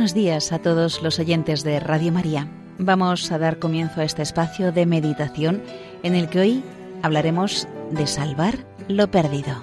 [0.00, 2.48] buenos días a todos los oyentes de Radio María.
[2.78, 5.62] Vamos a dar comienzo a este espacio de meditación
[6.02, 6.64] en el que hoy
[7.02, 9.60] hablaremos de salvar lo perdido.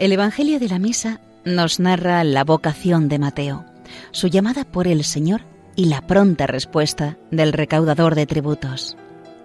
[0.00, 3.64] El Evangelio de la Misa nos narra la vocación de Mateo,
[4.10, 8.96] su llamada por el Señor y la pronta respuesta del recaudador de tributos.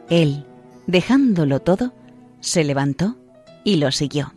[0.10, 0.46] Él,
[0.88, 1.94] dejándolo todo,
[2.40, 3.18] se levantó
[3.64, 4.34] y lo siguió.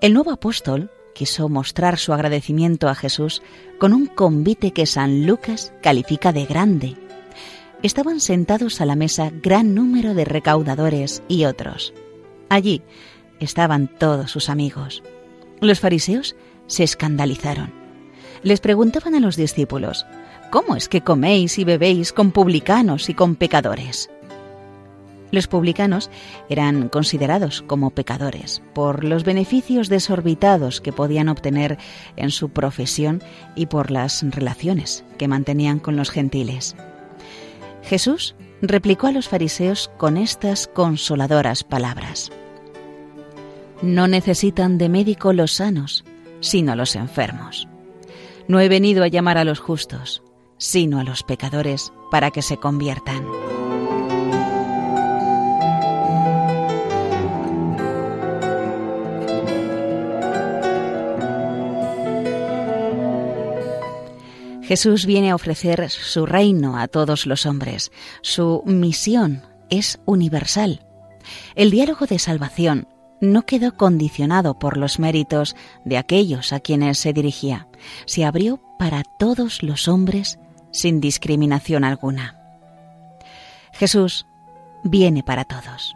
[0.00, 3.42] El nuevo apóstol quiso mostrar su agradecimiento a Jesús
[3.78, 6.96] con un convite que San Lucas califica de grande.
[7.82, 11.92] Estaban sentados a la mesa gran número de recaudadores y otros.
[12.48, 12.82] Allí
[13.40, 15.02] estaban todos sus amigos.
[15.60, 17.72] Los fariseos se escandalizaron.
[18.42, 20.06] Les preguntaban a los discípulos,
[20.50, 24.10] ¿Cómo es que coméis y bebéis con publicanos y con pecadores?
[25.30, 26.10] Los publicanos
[26.48, 31.78] eran considerados como pecadores por los beneficios desorbitados que podían obtener
[32.16, 33.22] en su profesión
[33.54, 36.74] y por las relaciones que mantenían con los gentiles.
[37.84, 42.32] Jesús replicó a los fariseos con estas consoladoras palabras.
[43.82, 46.04] No necesitan de médico los sanos,
[46.40, 47.68] sino los enfermos.
[48.48, 50.24] No he venido a llamar a los justos,
[50.60, 53.26] sino a los pecadores para que se conviertan.
[64.62, 67.90] Jesús viene a ofrecer su reino a todos los hombres.
[68.22, 70.86] Su misión es universal.
[71.56, 72.86] El diálogo de salvación
[73.20, 77.66] no quedó condicionado por los méritos de aquellos a quienes se dirigía.
[78.06, 80.38] Se abrió para todos los hombres
[80.72, 82.36] sin discriminación alguna.
[83.72, 84.26] Jesús
[84.84, 85.94] viene para todos,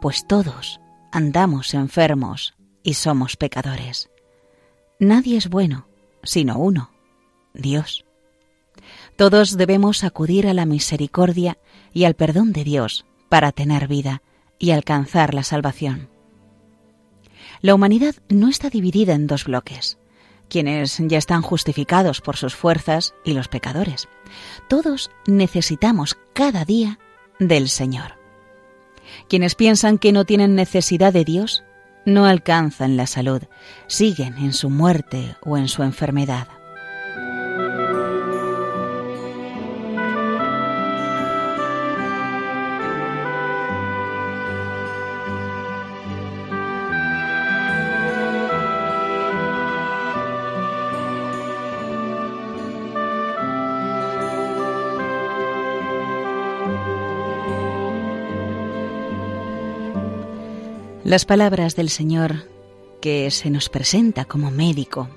[0.00, 0.80] pues todos
[1.10, 4.10] andamos enfermos y somos pecadores.
[4.98, 5.86] Nadie es bueno,
[6.22, 6.90] sino uno,
[7.54, 8.04] Dios.
[9.16, 11.58] Todos debemos acudir a la misericordia
[11.92, 14.22] y al perdón de Dios para tener vida
[14.58, 16.08] y alcanzar la salvación.
[17.60, 19.98] La humanidad no está dividida en dos bloques
[20.48, 24.08] quienes ya están justificados por sus fuerzas y los pecadores.
[24.68, 26.98] Todos necesitamos cada día
[27.38, 28.18] del Señor.
[29.28, 31.64] Quienes piensan que no tienen necesidad de Dios
[32.04, 33.42] no alcanzan la salud,
[33.86, 36.48] siguen en su muerte o en su enfermedad.
[61.12, 62.48] Las palabras del Señor,
[63.02, 65.10] que se nos presenta como médico,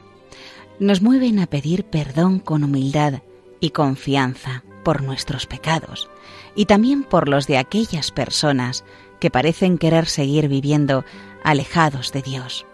[0.78, 3.22] nos mueven a pedir perdón con humildad
[3.62, 6.10] y confianza por nuestros pecados
[6.54, 8.84] y también por los de aquellas personas
[9.22, 11.06] que parecen querer seguir viviendo
[11.46, 12.66] alejados de Dios.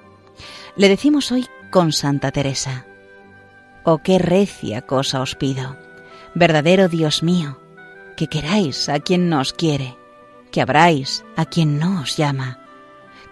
[0.75, 2.87] Le decimos hoy con Santa Teresa,
[3.83, 5.77] Oh qué recia cosa os pido,
[6.33, 7.59] verdadero Dios mío,
[8.17, 9.95] que queráis a quien no os quiere,
[10.49, 12.60] que abráis a quien no os llama,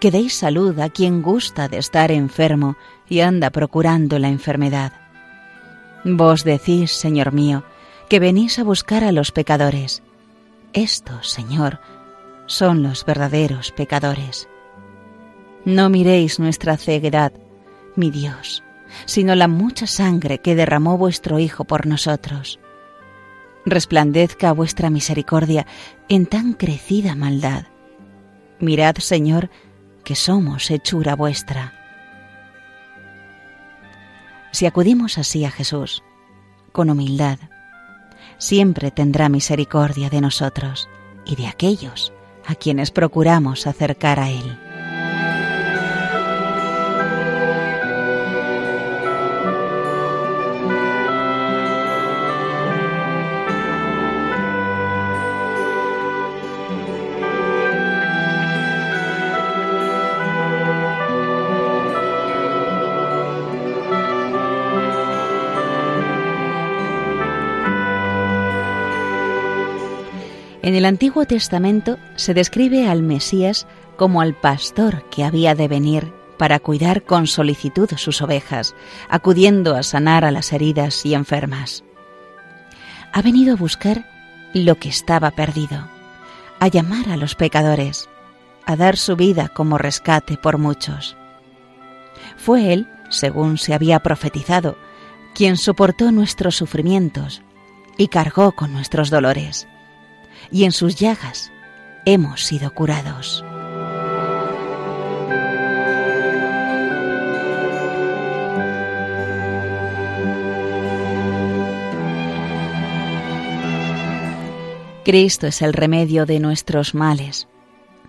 [0.00, 2.76] que deis salud a quien gusta de estar enfermo
[3.08, 4.92] y anda procurando la enfermedad.
[6.04, 7.62] Vos decís, Señor mío,
[8.08, 10.02] que venís a buscar a los pecadores.
[10.72, 11.80] Estos, Señor,
[12.46, 14.48] son los verdaderos pecadores.
[15.64, 17.32] No miréis nuestra ceguedad,
[17.94, 18.62] mi Dios,
[19.04, 22.58] sino la mucha sangre que derramó vuestro Hijo por nosotros.
[23.66, 25.66] Resplandezca vuestra misericordia
[26.08, 27.66] en tan crecida maldad.
[28.58, 29.50] Mirad, Señor,
[30.04, 31.74] que somos hechura vuestra.
[34.52, 36.02] Si acudimos así a Jesús,
[36.72, 37.38] con humildad,
[38.38, 40.88] siempre tendrá misericordia de nosotros
[41.24, 42.12] y de aquellos
[42.46, 44.69] a quienes procuramos acercar a Él.
[70.70, 76.12] En el Antiguo Testamento se describe al Mesías como al pastor que había de venir
[76.38, 78.76] para cuidar con solicitud sus ovejas,
[79.08, 81.82] acudiendo a sanar a las heridas y enfermas.
[83.12, 84.06] Ha venido a buscar
[84.54, 85.88] lo que estaba perdido,
[86.60, 88.08] a llamar a los pecadores,
[88.64, 91.16] a dar su vida como rescate por muchos.
[92.36, 94.76] Fue Él, según se había profetizado,
[95.34, 97.42] quien soportó nuestros sufrimientos
[97.96, 99.66] y cargó con nuestros dolores,
[100.50, 101.52] y en sus llagas
[102.04, 103.44] hemos sido curados.
[115.04, 117.48] Cristo es el remedio de nuestros males.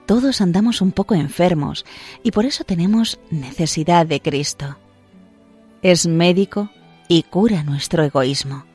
[0.06, 1.86] Todos andamos un poco enfermos
[2.22, 4.78] y por eso tenemos necesidad de Cristo.
[5.82, 6.70] Es médico
[7.08, 8.66] y cura nuestro egoísmo,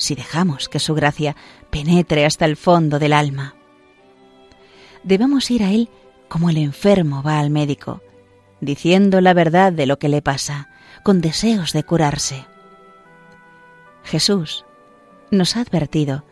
[0.00, 1.36] si dejamos que su gracia
[1.68, 3.54] penetre hasta el fondo del alma.
[5.04, 5.90] Debemos ir a Él
[6.28, 8.00] como el enfermo va al médico,
[8.60, 10.70] diciendo la verdad de lo que le pasa,
[11.02, 12.46] con deseos de curarse.
[14.04, 14.64] Jesús
[15.30, 16.24] nos ha advertido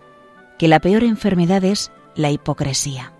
[0.58, 3.12] que la peor enfermedad es la hipocresía,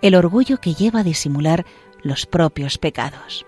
[0.00, 1.66] el orgullo que lleva a disimular
[2.02, 3.46] los propios pecados.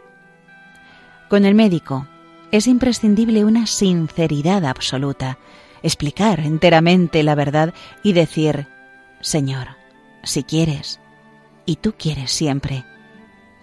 [1.29, 2.09] Con el médico
[2.51, 5.39] es imprescindible una sinceridad absoluta,
[5.85, 7.73] explicar enteramente la verdad
[8.03, 8.67] y decir,
[9.21, 9.69] Señor,
[10.25, 10.99] si quieres,
[11.67, 12.85] y tú quieres siempre,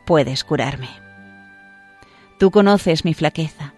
[0.06, 0.89] puedes curarme.
[2.39, 3.73] Tú conoces mi flaqueza,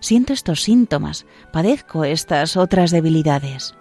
[0.00, 3.74] siento estos síntomas, padezco estas otras debilidades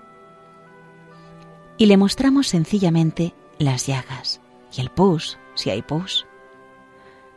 [1.77, 4.41] y le mostramos sencillamente las llagas
[4.75, 6.25] y el pus, si hay pus.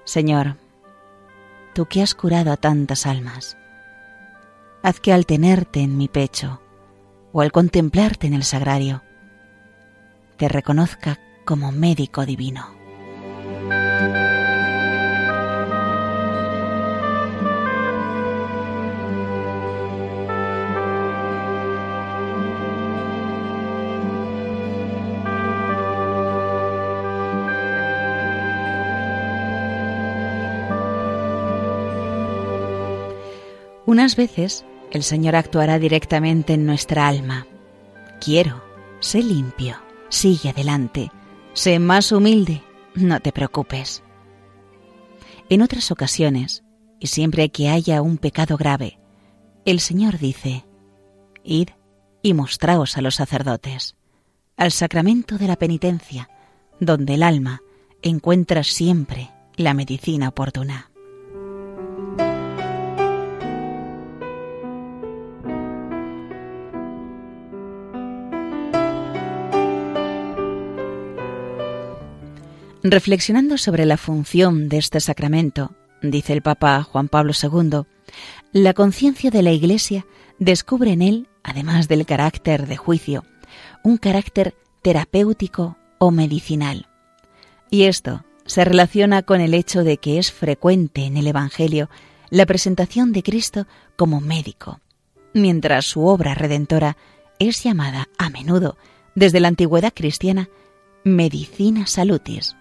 [0.04, 0.56] Señor,
[1.74, 3.57] tú que has curado a tantas almas,
[4.82, 6.60] haz que al tenerte en mi pecho
[7.32, 9.02] o al contemplarte en el sagrario,
[10.36, 12.78] te reconozca como médico divino.
[33.88, 37.46] Unas veces el Señor actuará directamente en nuestra alma.
[38.20, 38.62] Quiero,
[39.00, 39.76] sé limpio,
[40.08, 41.10] sigue adelante,
[41.52, 42.62] sé más humilde,
[42.94, 44.02] no te preocupes.
[45.48, 46.64] En otras ocasiones,
[47.00, 48.98] y siempre que haya un pecado grave,
[49.64, 50.64] el Señor dice,
[51.44, 51.68] Id
[52.22, 53.96] y mostraos a los sacerdotes,
[54.56, 56.28] al sacramento de la penitencia,
[56.80, 57.62] donde el alma
[58.02, 60.90] encuentra siempre la medicina oportuna.
[72.82, 77.82] Reflexionando sobre la función de este sacramento, dice el Papa Juan Pablo II,
[78.52, 80.06] la conciencia de la Iglesia
[80.38, 83.24] descubre en él, además del carácter de juicio,
[83.82, 86.86] un carácter terapéutico o medicinal.
[87.68, 91.90] Y esto se relaciona con el hecho de que es frecuente en el Evangelio
[92.30, 93.66] la presentación de Cristo
[93.96, 94.80] como médico,
[95.34, 96.96] mientras su obra redentora
[97.40, 98.76] es llamada a menudo,
[99.16, 100.48] desde la antigüedad cristiana,
[101.02, 102.54] medicina salutis,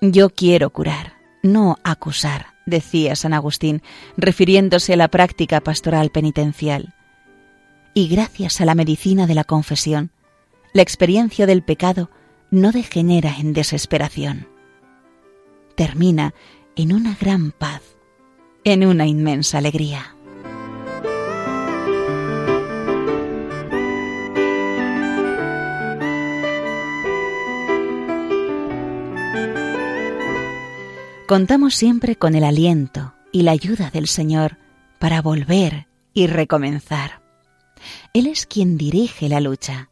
[0.00, 3.82] yo quiero curar, no acusar, decía San Agustín,
[4.16, 6.94] refiriéndose a la práctica pastoral penitencial.
[7.94, 10.10] Y gracias a la medicina de la confesión,
[10.72, 12.10] la experiencia del pecado
[12.50, 14.48] no degenera en desesperación.
[15.74, 16.34] Termina
[16.74, 17.82] en una gran paz,
[18.64, 20.15] en una inmensa alegría.
[31.26, 34.58] Contamos siempre con el aliento y la ayuda del Señor
[35.00, 37.20] para volver y recomenzar.
[38.14, 39.90] Él es quien dirige la lucha,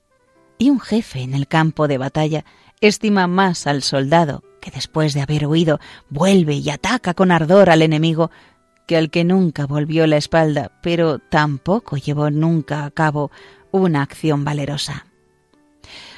[0.58, 2.44] y un jefe en el campo de batalla
[2.80, 7.82] estima más al soldado que después de haber huido vuelve y ataca con ardor al
[7.82, 8.30] enemigo
[8.86, 13.32] que al que nunca volvió la espalda, pero tampoco llevó nunca a cabo
[13.72, 15.06] una acción valerosa.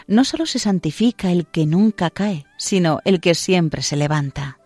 [0.06, 4.58] No solo se santifica el que nunca cae, sino el que siempre se levanta.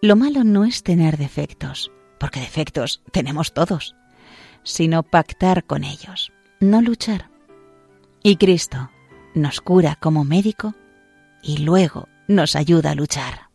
[0.00, 1.90] Lo malo no es tener defectos,
[2.20, 3.96] porque defectos tenemos todos,
[4.62, 7.30] sino pactar con ellos, no luchar.
[8.22, 8.90] Y Cristo
[9.34, 10.74] nos cura como médico
[11.42, 13.47] y luego nos ayuda a luchar.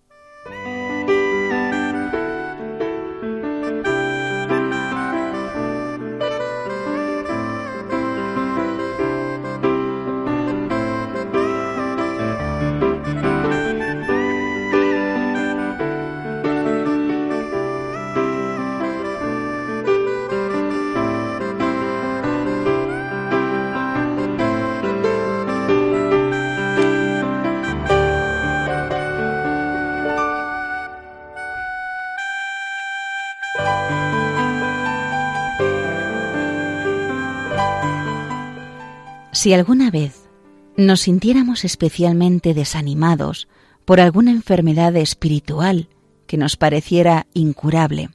[39.43, 40.29] Si alguna vez
[40.77, 43.49] nos sintiéramos especialmente desanimados
[43.83, 45.89] por alguna enfermedad espiritual
[46.27, 48.09] que nos pareciera incurable,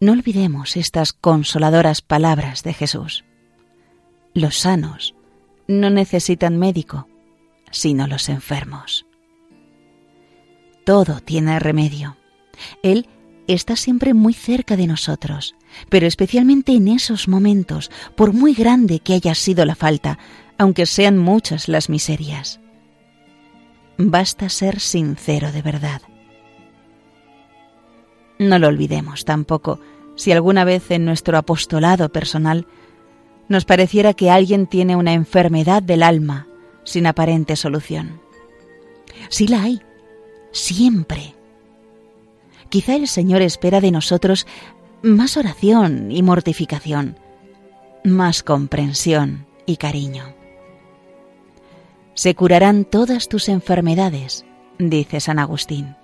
[0.00, 3.26] no olvidemos estas consoladoras palabras de Jesús.
[4.32, 5.14] Los sanos
[5.68, 7.06] no necesitan médico,
[7.70, 9.04] sino los enfermos.
[10.86, 12.16] Todo tiene remedio.
[12.82, 13.06] Él
[13.46, 15.54] está siempre muy cerca de nosotros,
[15.88, 20.18] pero especialmente en esos momentos, por muy grande que haya sido la falta,
[20.58, 22.60] aunque sean muchas las miserias.
[23.98, 26.02] Basta ser sincero de verdad.
[28.38, 29.80] No lo olvidemos tampoco
[30.16, 32.66] si alguna vez en nuestro apostolado personal
[33.48, 36.46] nos pareciera que alguien tiene una enfermedad del alma
[36.84, 38.20] sin aparente solución.
[39.28, 39.80] Sí la hay,
[40.52, 41.34] siempre.
[42.72, 44.46] Quizá el Señor espera de nosotros
[45.02, 47.18] más oración y mortificación,
[48.02, 50.34] más comprensión y cariño.
[52.14, 54.46] Se curarán todas tus enfermedades,
[54.78, 55.96] dice San Agustín.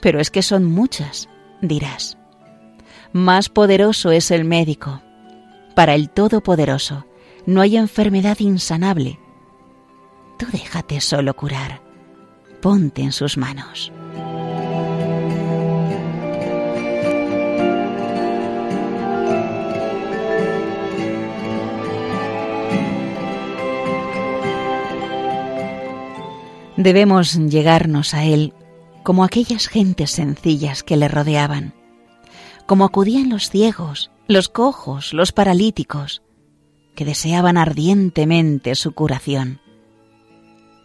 [0.00, 1.28] Pero es que son muchas,
[1.60, 2.16] dirás.
[3.12, 5.02] Más poderoso es el médico.
[5.74, 7.04] Para el Todopoderoso
[7.44, 9.18] no hay enfermedad insanable.
[10.38, 11.82] Tú déjate solo curar.
[12.62, 13.92] Ponte en sus manos.
[26.78, 28.54] Debemos llegarnos a Él
[29.02, 31.74] como aquellas gentes sencillas que le rodeaban,
[32.66, 36.22] como acudían los ciegos, los cojos, los paralíticos,
[36.94, 39.60] que deseaban ardientemente su curación.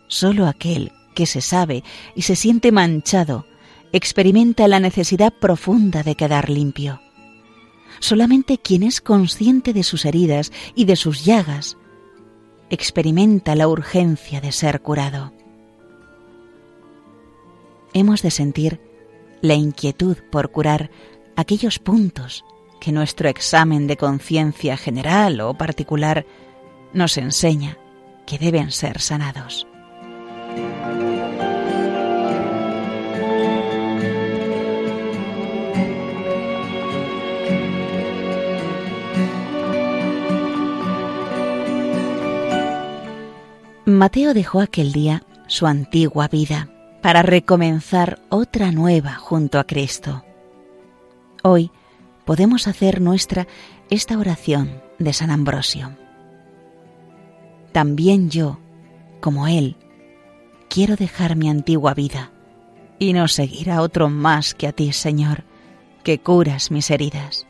[0.07, 1.83] Solo aquel que se sabe
[2.15, 3.45] y se siente manchado
[3.91, 7.01] experimenta la necesidad profunda de quedar limpio.
[7.99, 11.77] Solamente quien es consciente de sus heridas y de sus llagas
[12.71, 15.33] experimenta la urgencia de ser curado
[17.93, 18.79] hemos de sentir
[19.41, 20.89] la inquietud por curar
[21.35, 22.45] aquellos puntos
[22.79, 26.25] que nuestro examen de conciencia general o particular
[26.93, 27.77] nos enseña
[28.25, 29.67] que deben ser sanados.
[43.85, 46.72] Mateo dejó aquel día su antigua vida
[47.03, 50.23] para recomenzar otra nueva junto a Cristo.
[51.43, 51.69] Hoy
[52.23, 53.45] podemos hacer nuestra
[53.89, 55.97] esta oración de San Ambrosio.
[57.73, 58.57] También yo,
[59.19, 59.75] como Él,
[60.69, 62.31] quiero dejar mi antigua vida
[62.99, 65.43] y no seguir a otro más que a ti, Señor,
[66.05, 67.45] que curas mis heridas.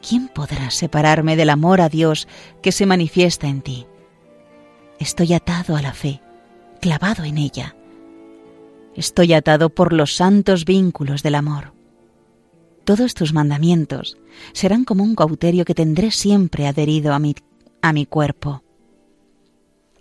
[0.00, 2.26] ¿Quién podrá separarme del amor a Dios
[2.62, 3.86] que se manifiesta en ti?
[4.98, 6.22] Estoy atado a la fe,
[6.80, 7.76] clavado en ella
[8.94, 11.72] Estoy atado por los santos vínculos del amor.
[12.84, 14.18] Todos tus mandamientos
[14.52, 17.34] serán como un cauterio que tendré siempre adherido a mi,
[17.80, 18.62] a mi cuerpo.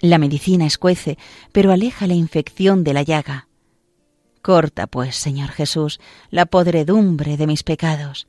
[0.01, 1.17] La medicina escuece,
[1.51, 3.47] pero aleja la infección de la llaga.
[4.41, 5.99] Corta, pues, Señor Jesús,
[6.31, 8.27] la podredumbre de mis pecados.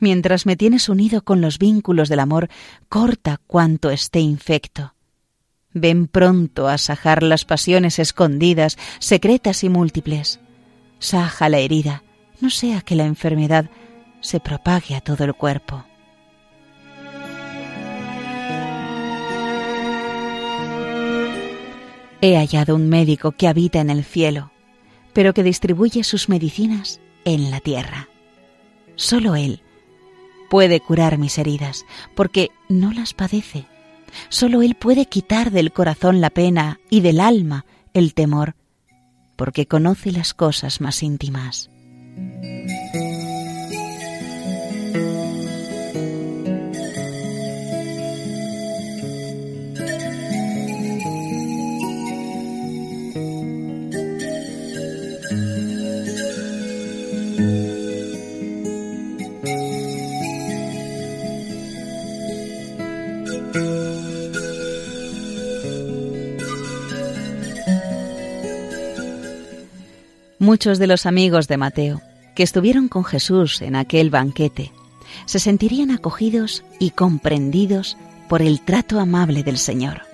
[0.00, 2.48] Mientras me tienes unido con los vínculos del amor,
[2.88, 4.94] corta cuanto esté infecto.
[5.74, 10.40] Ven pronto a sajar las pasiones escondidas, secretas y múltiples.
[10.98, 12.02] Saja la herida,
[12.40, 13.70] no sea que la enfermedad
[14.20, 15.84] se propague a todo el cuerpo.
[22.20, 24.50] He hallado un médico que habita en el cielo,
[25.12, 28.08] pero que distribuye sus medicinas en la tierra.
[28.96, 29.62] Solo Él
[30.50, 31.84] puede curar mis heridas,
[32.16, 33.66] porque no las padece
[34.28, 38.54] Solo Él puede quitar del corazón la pena y del alma el temor,
[39.36, 41.70] porque conoce las cosas más íntimas.
[70.48, 72.00] Muchos de los amigos de Mateo,
[72.34, 74.72] que estuvieron con Jesús en aquel banquete,
[75.26, 77.98] se sentirían acogidos y comprendidos
[78.30, 80.04] por el trato amable del Señor.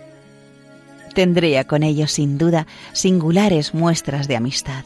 [1.15, 4.85] Tendría con ellos sin duda singulares muestras de amistad.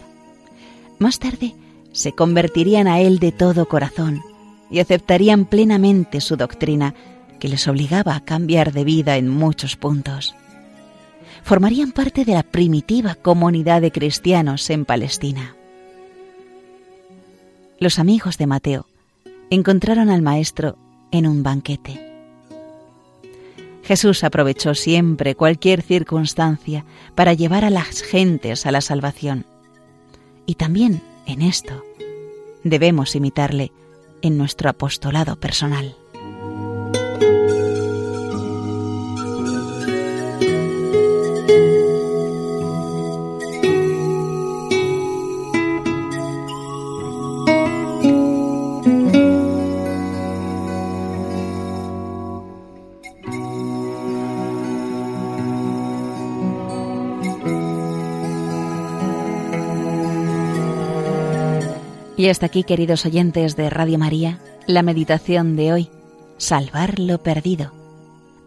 [0.98, 1.54] Más tarde
[1.92, 4.20] se convertirían a Él de todo corazón
[4.70, 6.94] y aceptarían plenamente su doctrina
[7.40, 10.34] que les obligaba a cambiar de vida en muchos puntos.
[11.48, 15.56] Formarían parte de la primitiva comunidad de cristianos en Palestina.
[17.80, 18.86] Los amigos de Mateo
[19.48, 20.76] encontraron al Maestro
[21.10, 22.06] en un banquete.
[23.82, 29.46] Jesús aprovechó siempre cualquier circunstancia para llevar a las gentes a la salvación.
[30.44, 31.82] Y también en esto
[32.62, 33.72] debemos imitarle
[34.20, 35.96] en nuestro apostolado personal.
[62.18, 65.88] Y hasta aquí, queridos oyentes de Radio María, la meditación de hoy,
[66.36, 67.72] Salvar lo Perdido,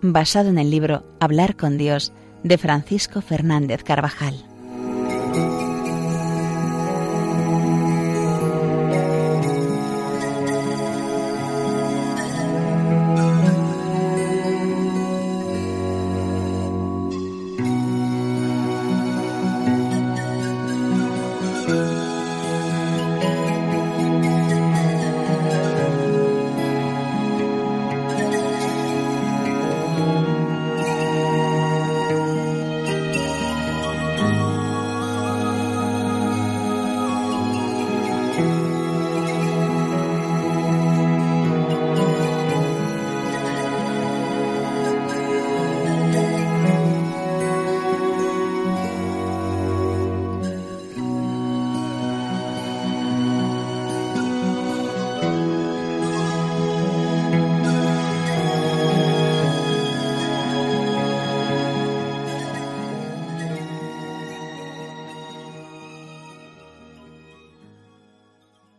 [0.01, 2.11] basado en el libro Hablar con Dios
[2.43, 4.43] de Francisco Fernández Carvajal.